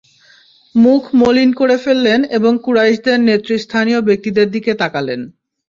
[0.75, 5.21] মুখ মলিন করে ফেললেন এবং কুরাইশের নেতৃস্থানীয় ব্যক্তিদের দিকে তাকালেন।